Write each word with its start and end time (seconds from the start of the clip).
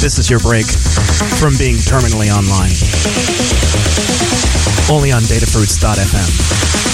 This 0.00 0.18
is 0.18 0.28
your 0.28 0.40
break 0.40 0.66
from 0.66 1.56
being 1.56 1.76
terminally 1.76 2.34
online. 2.34 2.72
Only 4.90 5.12
on 5.12 5.22
datafruits.fm. 5.22 6.89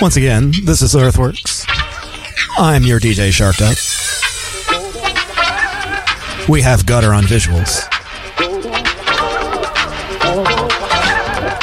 Once 0.00 0.16
again, 0.16 0.50
this 0.64 0.80
is 0.80 0.96
Earthworks. 0.96 1.66
I'm 2.56 2.84
your 2.84 2.98
DJ 2.98 3.30
Shark 3.30 3.56
Duck. 3.56 3.76
We 6.48 6.62
have 6.62 6.86
Gutter 6.86 7.12
on 7.12 7.24
visuals. 7.24 7.86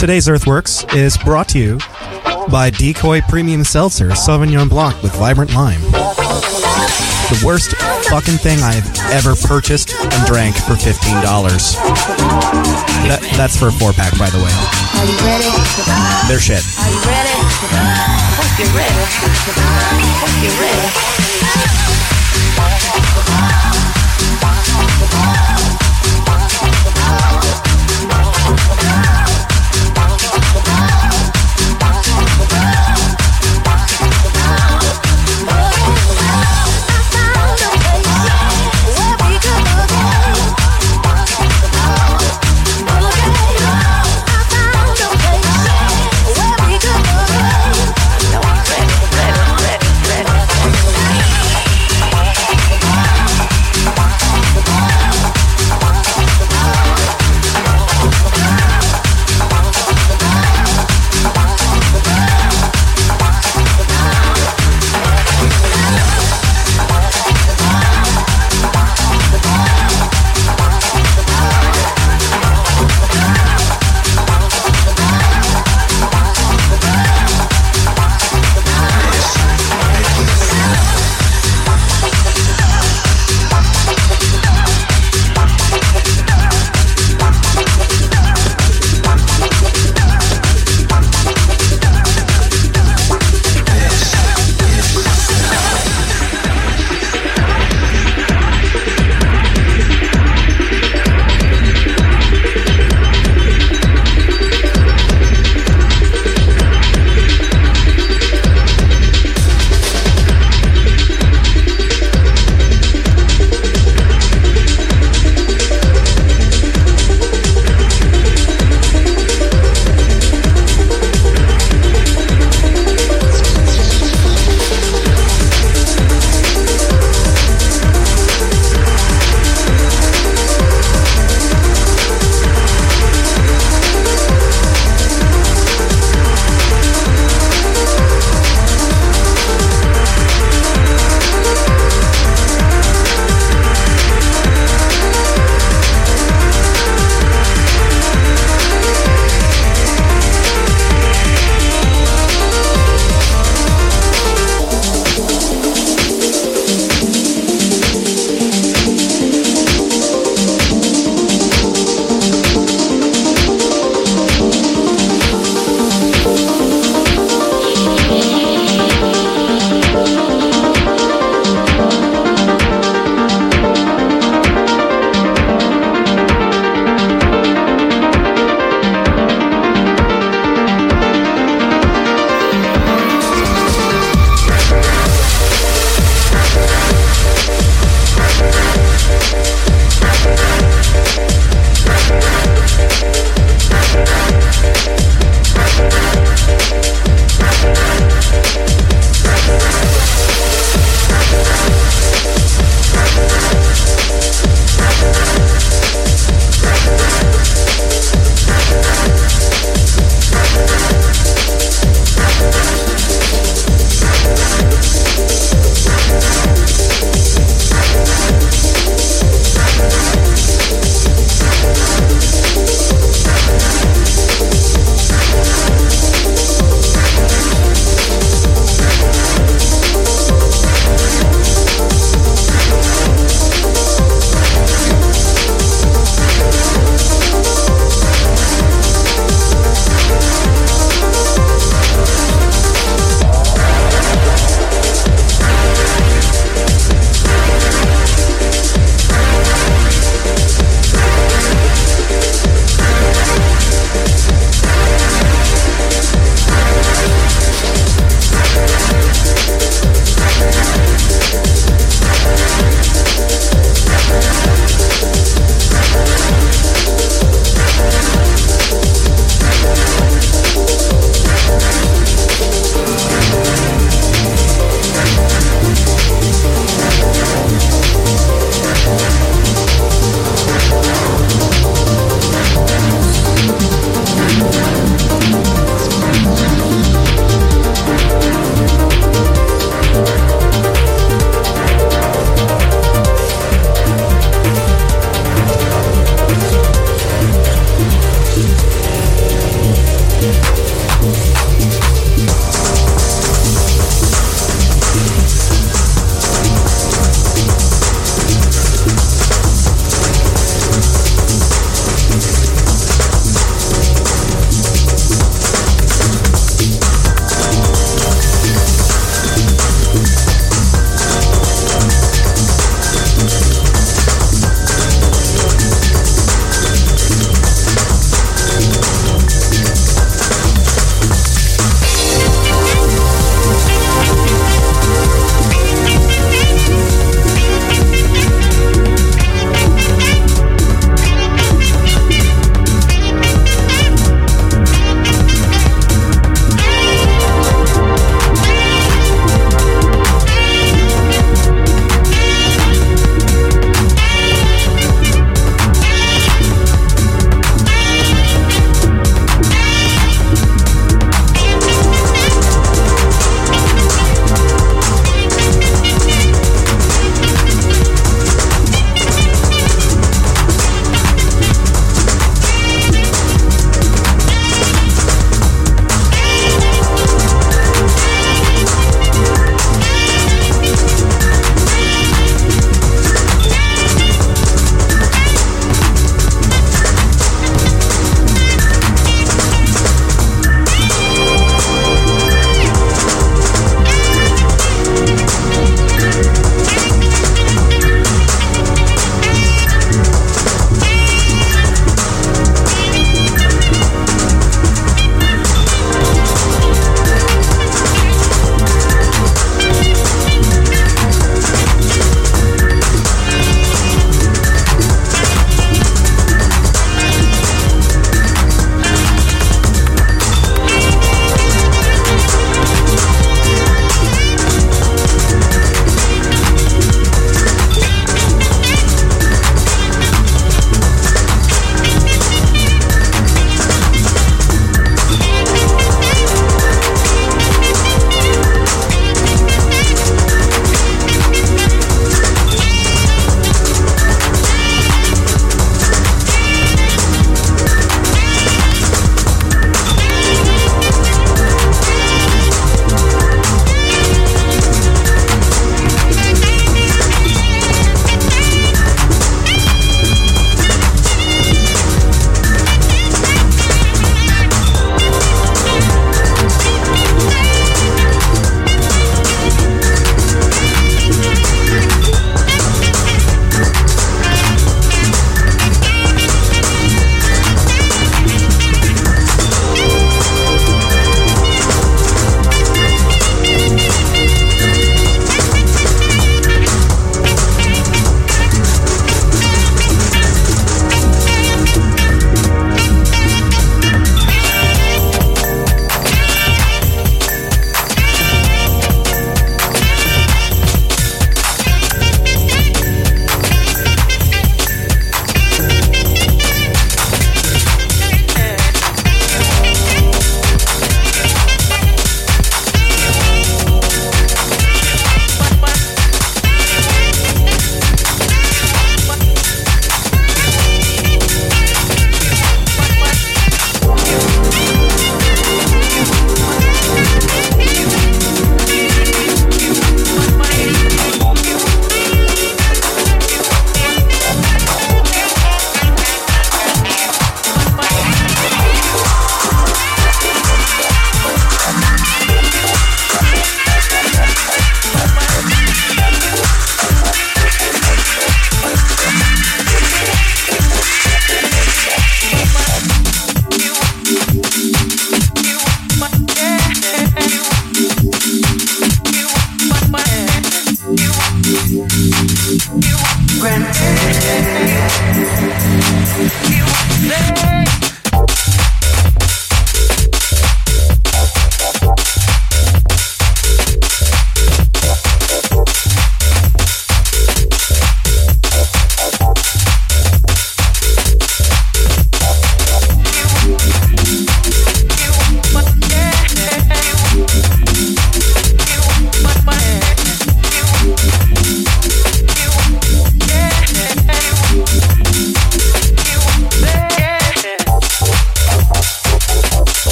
Today's 0.00 0.28
Earthworks 0.28 0.84
is 0.94 1.16
brought 1.18 1.48
to 1.50 1.60
you 1.60 1.78
by 2.50 2.70
Decoy 2.70 3.20
Premium 3.28 3.62
Seltzer 3.62 4.08
Sauvignon 4.08 4.68
Blanc 4.68 5.00
with 5.00 5.14
Vibrant 5.14 5.54
Lime. 5.54 5.80
The 5.80 7.40
worst 7.46 7.76
fucking 8.10 8.38
thing 8.38 8.58
I've 8.62 8.84
ever 9.12 9.34
purchased 9.46 9.94
and 9.94 10.26
drank 10.26 10.56
for 10.56 10.74
$15. 10.74 11.22
That, 13.06 13.20
that's 13.36 13.56
for 13.56 13.68
a 13.68 13.72
four 13.72 13.92
pack, 13.92 14.18
by 14.18 14.28
the 14.28 14.38
way. 14.38 14.50
Are 14.98 15.06
you 15.06 15.16
ready? 15.22 15.50
They're 16.28 16.40
shit. 16.40 16.64
Hope 17.54 18.58
you're 18.58 18.74
ready. 18.74 18.94
Hope 20.18 20.42
you're 20.42 20.58
Shout 20.58 21.83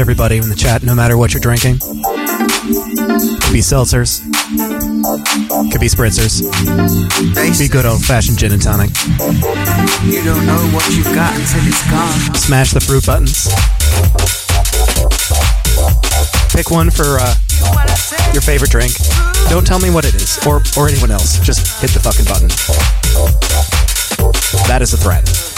everybody 0.00 0.38
in 0.38 0.48
the 0.48 0.54
chat, 0.56 0.82
no 0.82 0.94
matter 0.94 1.18
what 1.18 1.34
you're 1.34 1.40
drinking. 1.40 1.78
Could 1.78 3.52
be 3.52 3.60
seltzers, 3.60 4.22
could 5.70 5.80
be 5.80 5.88
spritzers, 5.88 6.40
be 7.58 7.68
good 7.68 7.84
old 7.84 8.02
fashioned 8.04 8.38
gin 8.38 8.52
and 8.52 8.62
tonic. 8.62 8.90
You 10.04 10.24
don't 10.24 10.46
know 10.46 10.58
what 10.72 10.88
you've 10.90 11.12
got 11.14 11.34
until 11.36 11.68
it's 11.68 11.90
gone. 11.90 12.34
Smash 12.34 12.72
the 12.72 12.80
fruit 12.80 13.04
buttons. 13.04 13.48
Pick 16.54 16.70
one 16.70 16.90
for 16.90 17.18
uh, 17.20 17.34
your 18.32 18.42
favorite 18.42 18.70
drink. 18.70 18.92
Don't 19.50 19.66
tell 19.66 19.80
me 19.80 19.90
what 19.90 20.04
it 20.04 20.14
is, 20.14 20.38
or, 20.46 20.62
or 20.78 20.88
anyone 20.88 21.10
else. 21.10 21.38
Just 21.40 21.80
hit 21.80 21.90
the 21.90 22.00
fucking 22.00 22.24
button. 22.24 22.48
That 24.66 24.82
is 24.82 24.94
a 24.94 24.96
threat. 24.96 25.49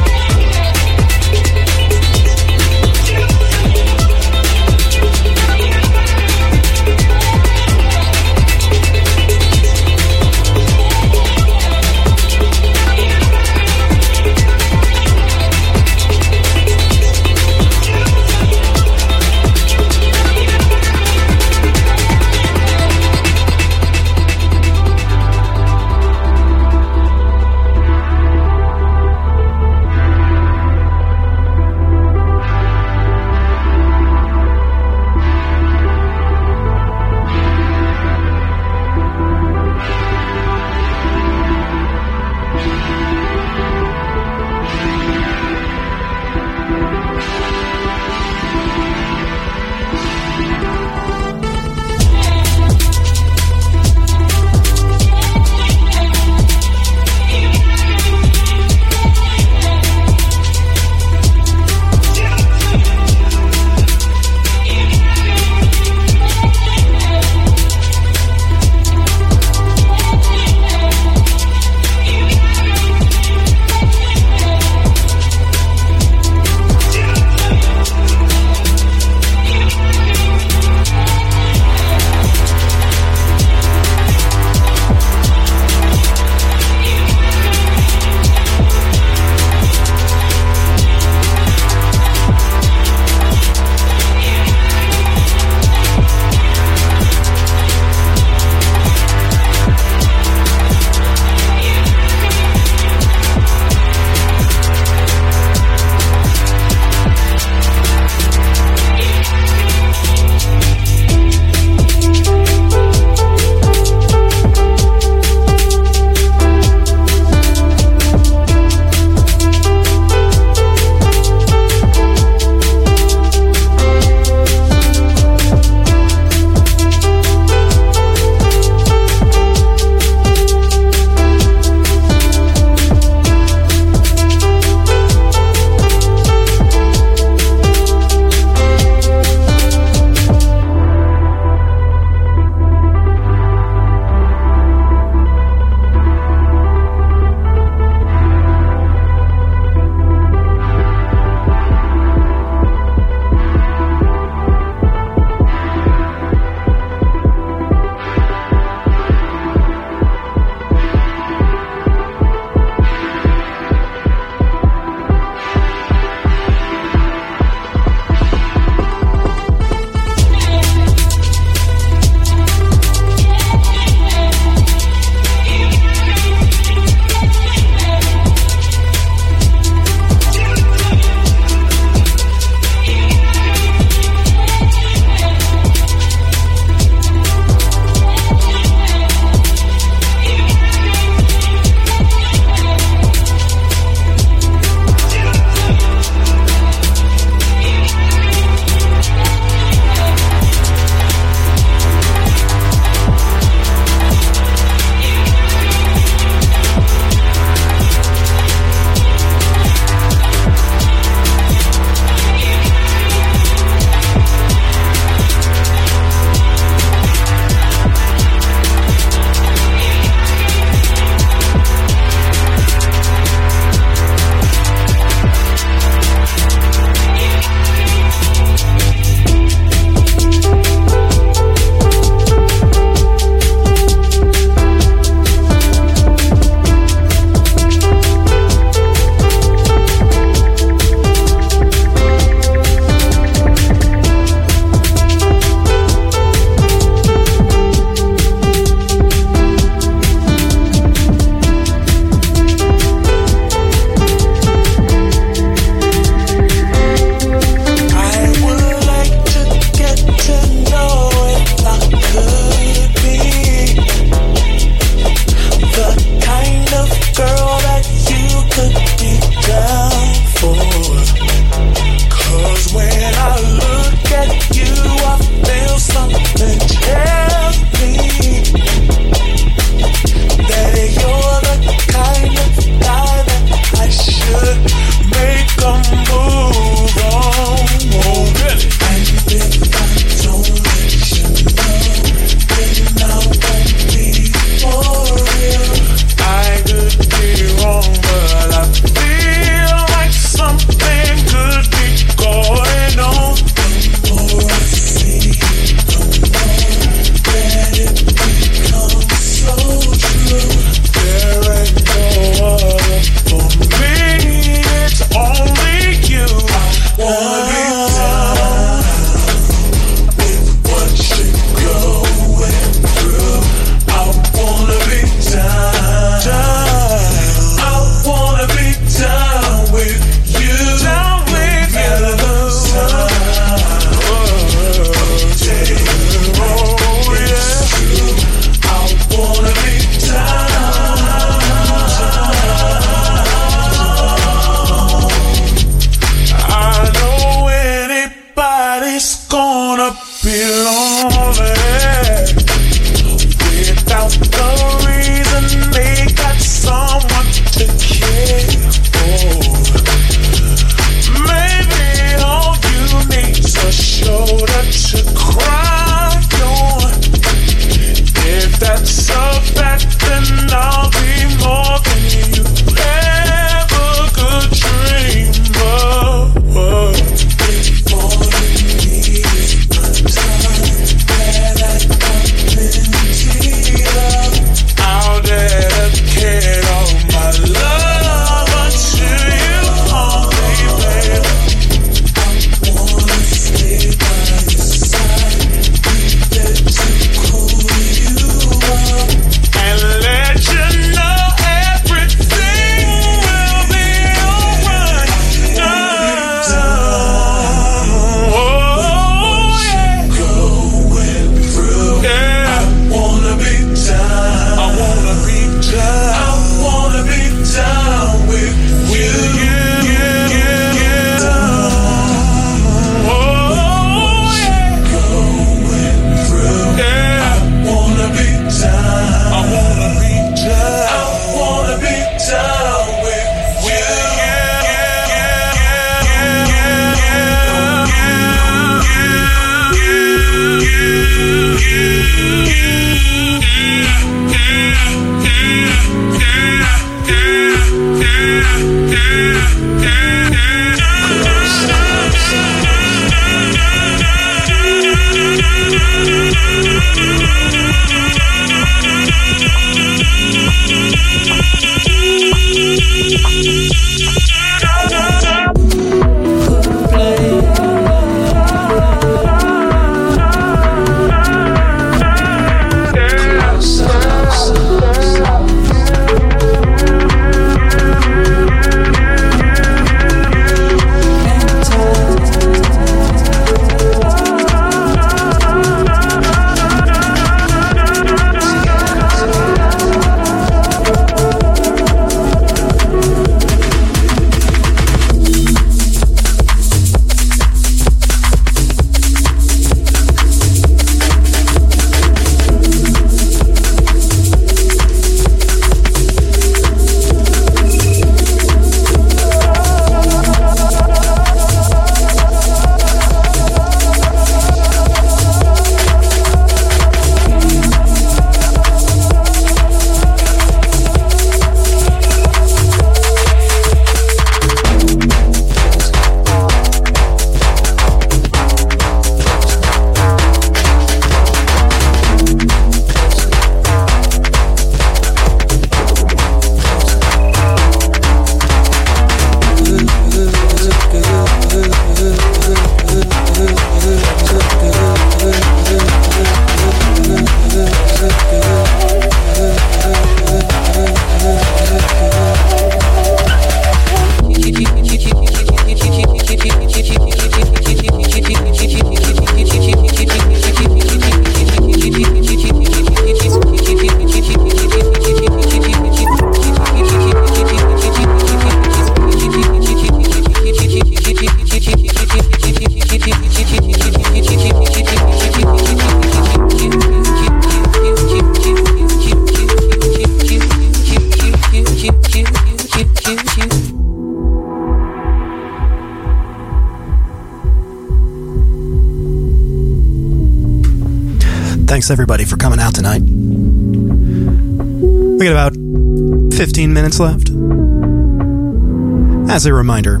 As 599.32 599.46
a 599.46 599.54
reminder, 599.54 600.00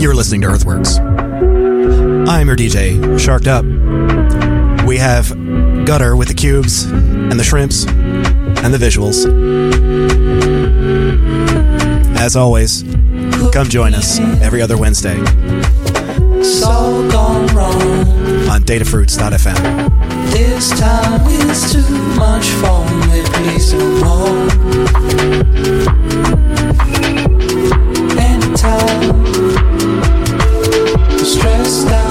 you're 0.00 0.12
listening 0.12 0.40
to 0.40 0.48
Earthworks. 0.48 0.98
I'm 0.98 2.48
your 2.48 2.56
DJ, 2.56 3.16
Sharked 3.16 3.46
Up. 3.46 3.64
We 4.84 4.96
have 4.96 5.28
Gutter 5.86 6.16
with 6.16 6.26
the 6.26 6.34
cubes 6.34 6.82
and 6.82 7.38
the 7.38 7.44
shrimps 7.44 7.86
and 7.86 8.74
the 8.74 8.78
visuals. 8.78 9.24
As 12.18 12.34
always, 12.34 12.82
come 13.52 13.68
join 13.68 13.94
us 13.94 14.18
every 14.18 14.60
other 14.60 14.76
Wednesday 14.76 15.16
on 18.50 18.62
datafruits.fm. 18.64 20.32
This 20.32 20.70
time 20.70 21.24
is 21.28 21.72
too 21.72 21.88
much 22.16 22.48
for 22.48 22.84
me, 23.06 23.22
please 23.26 23.72
no 23.74 24.50
I'm 28.62 29.24
stressed 31.24 31.86
out 31.86 32.09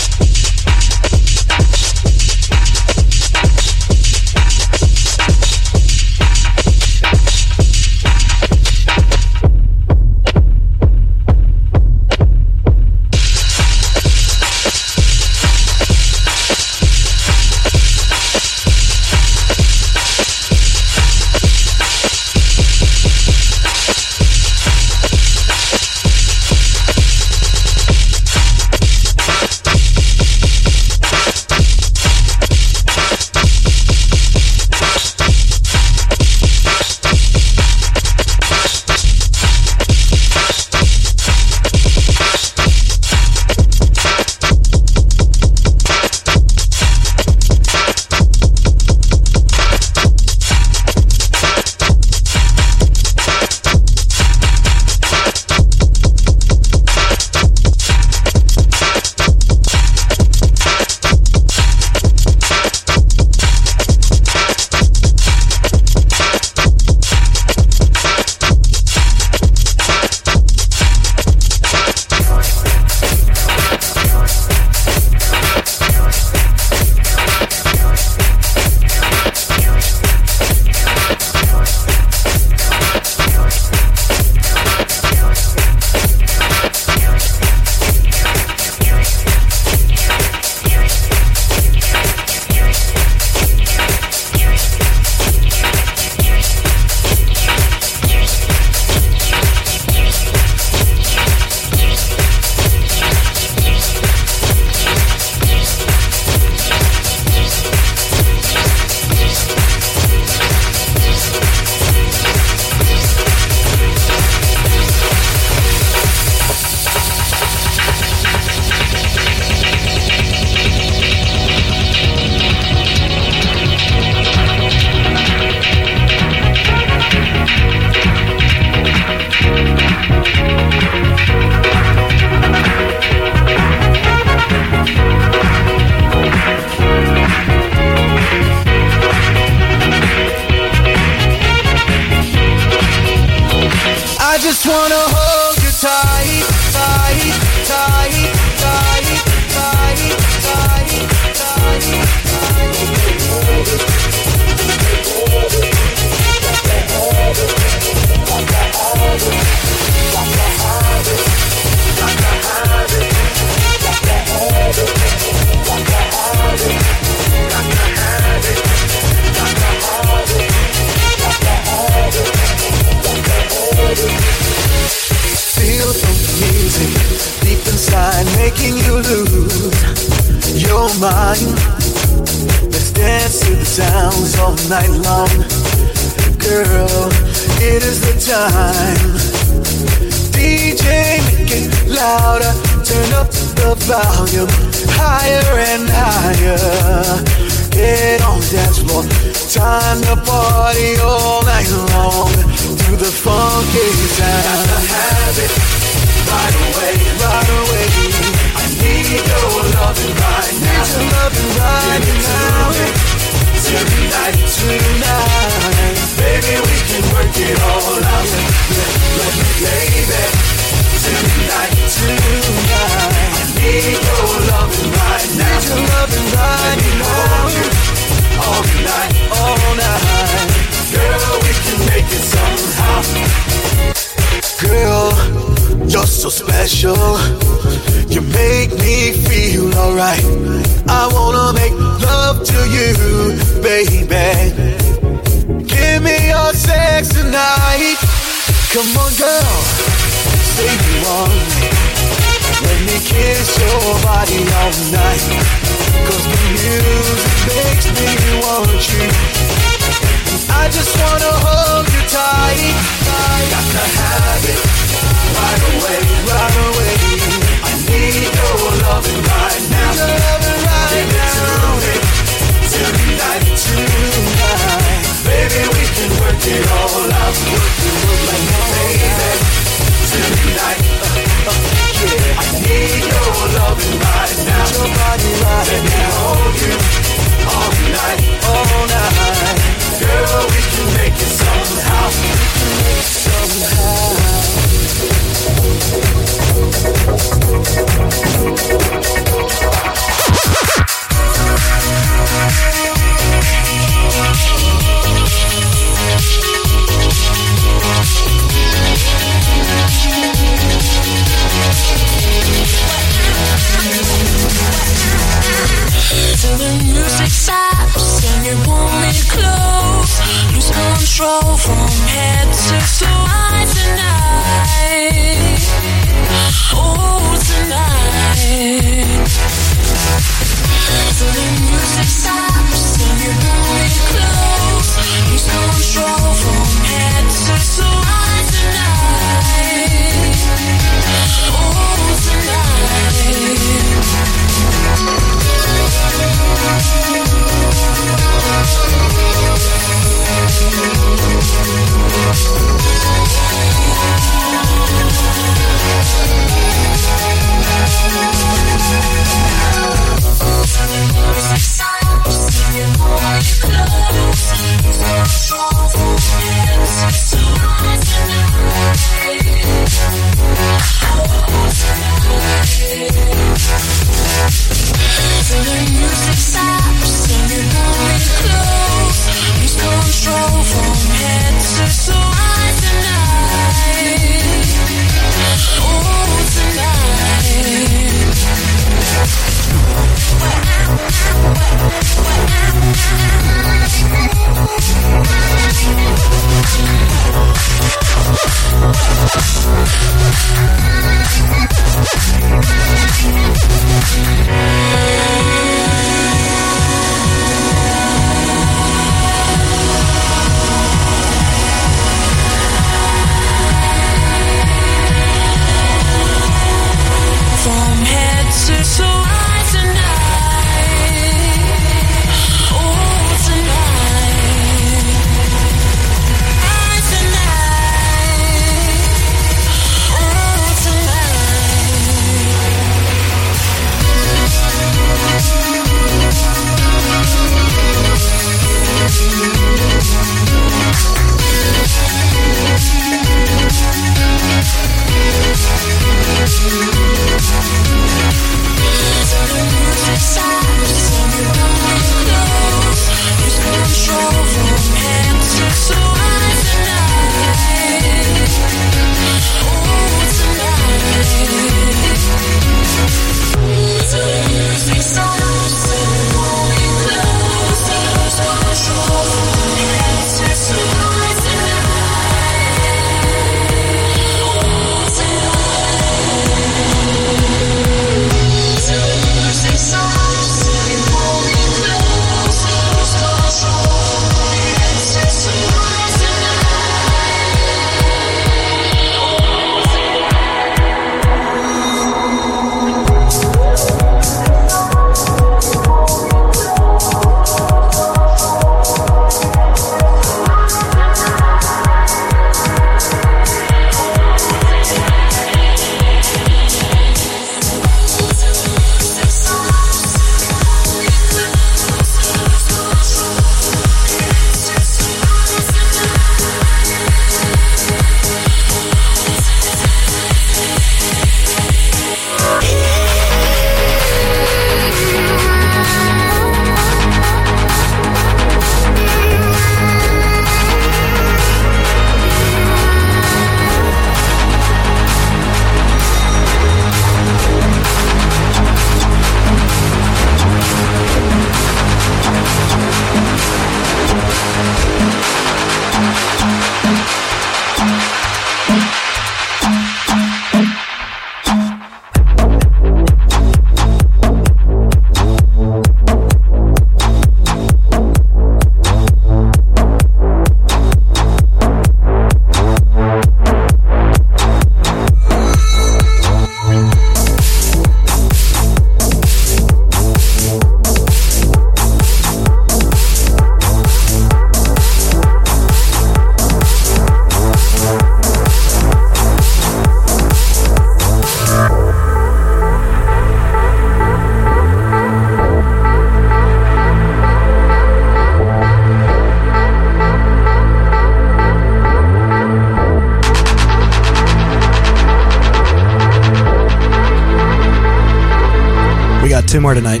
two 599.52 599.60
more 599.60 599.74
tonight. 599.74 600.00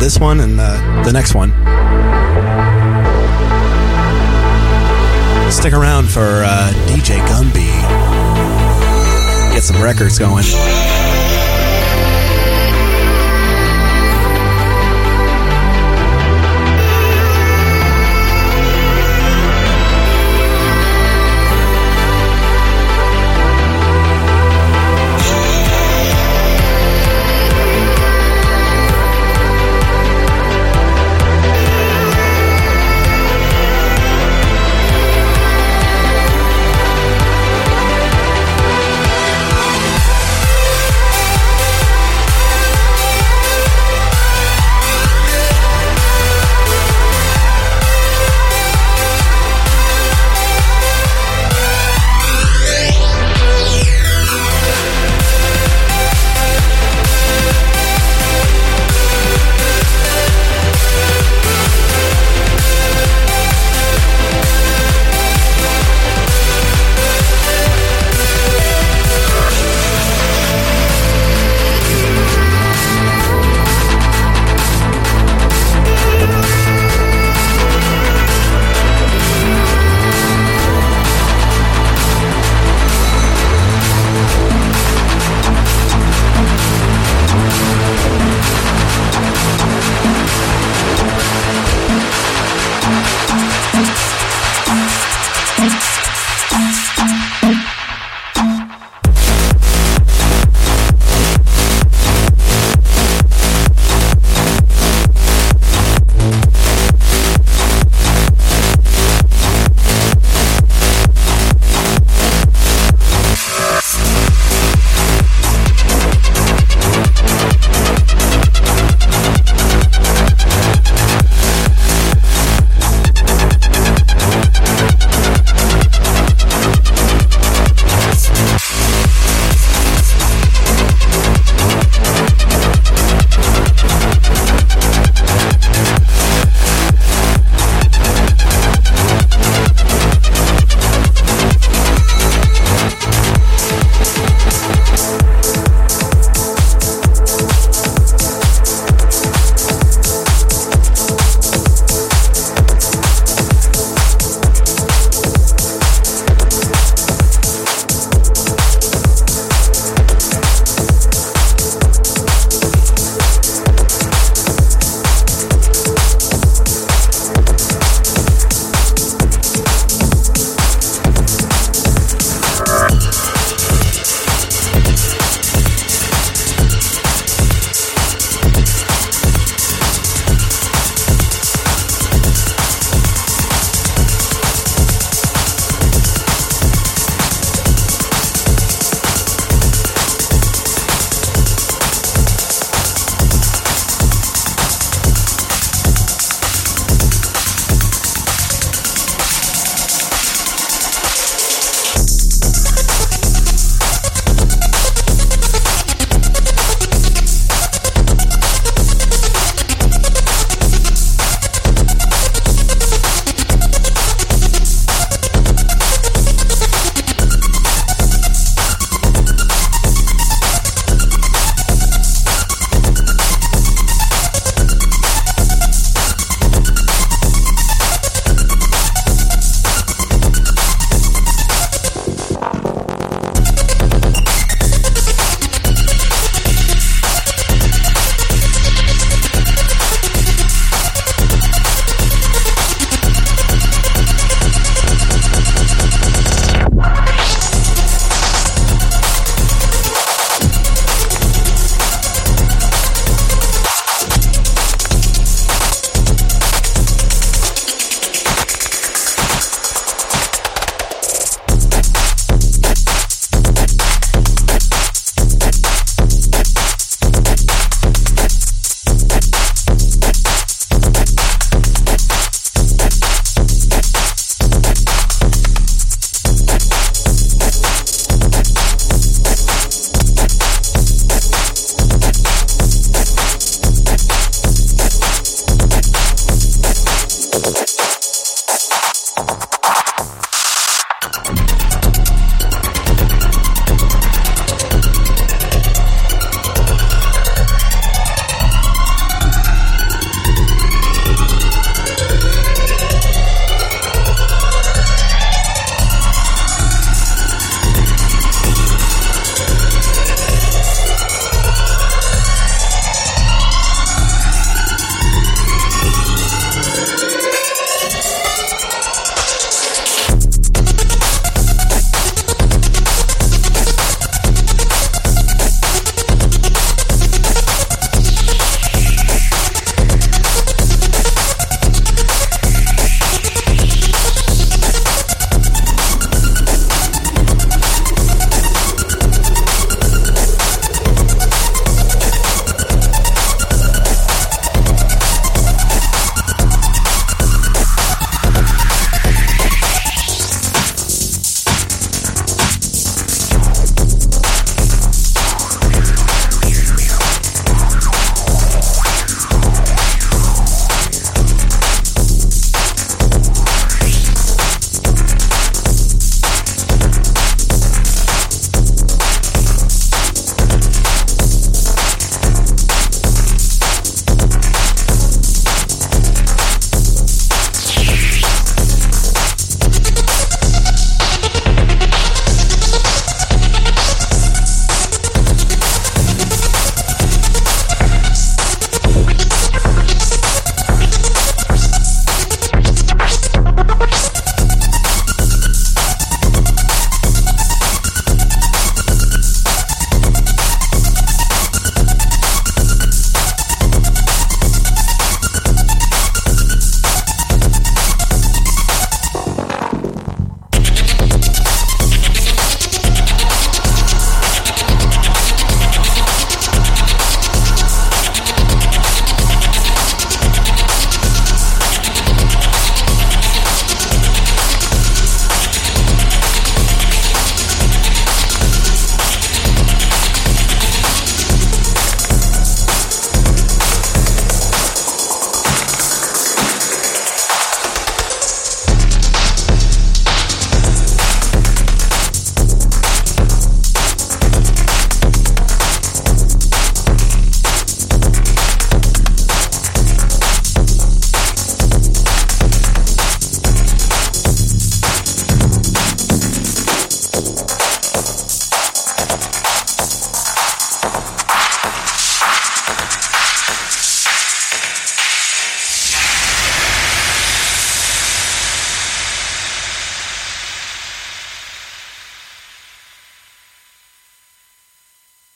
This 0.00 0.18
one 0.18 0.40
and 0.40 0.58
uh, 0.58 1.02
the 1.04 1.12
next 1.12 1.34
one. 1.34 1.50
Stick 5.52 5.74
around 5.74 6.08
for 6.08 6.42
uh, 6.42 6.72
DJ 6.86 7.18
Gumby. 7.26 7.68
Get 9.52 9.62
some 9.62 9.82
records 9.82 10.18
going. 10.18 10.44